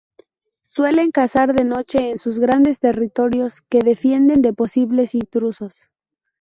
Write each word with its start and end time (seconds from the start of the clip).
Suelen 0.63 1.11
cazar 1.11 1.53
de 1.53 1.63
noche 1.63 2.09
en 2.09 2.17
sus 2.17 2.39
grandes 2.39 2.79
territorios, 2.79 3.61
que 3.61 3.83
defienden 3.83 4.41
de 4.41 4.51
posibles 4.51 5.13
intrusos. 5.13 5.91